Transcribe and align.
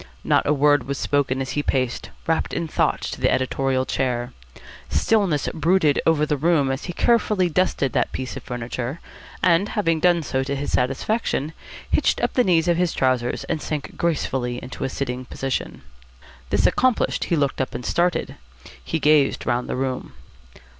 Not 0.23 0.47
a 0.47 0.51
word 0.51 0.85
was 0.87 0.97
spoken 0.97 1.41
as 1.43 1.51
he 1.51 1.61
paced, 1.61 2.09
wrapped 2.25 2.53
in 2.55 2.67
thought, 2.67 3.01
to 3.01 3.21
the 3.21 3.31
editorial 3.31 3.85
chair. 3.85 4.33
Stillness 4.89 5.47
brooded 5.53 6.01
over 6.07 6.25
the 6.25 6.37
room 6.37 6.71
as 6.71 6.85
he 6.85 6.93
carefully 6.93 7.49
dusted 7.49 7.93
that 7.93 8.11
piece 8.11 8.35
of 8.35 8.41
furniture, 8.41 8.99
and, 9.43 9.69
having 9.69 9.99
done 9.99 10.23
so 10.23 10.41
to 10.41 10.55
his 10.55 10.71
satisfaction, 10.71 11.53
hitched 11.91 12.19
up 12.19 12.33
the 12.33 12.43
knees 12.43 12.67
of 12.67 12.77
his 12.77 12.93
trousers 12.95 13.43
and 13.43 13.61
sank 13.61 13.95
gracefully 13.95 14.57
into 14.63 14.83
a 14.83 14.89
sitting 14.89 15.23
position. 15.25 15.83
This 16.49 16.65
accomplished, 16.65 17.25
he 17.25 17.35
looked 17.35 17.61
up 17.61 17.75
and 17.75 17.85
started. 17.85 18.37
He 18.83 18.97
gazed 18.97 19.45
round 19.45 19.69
the 19.69 19.75
room. 19.75 20.13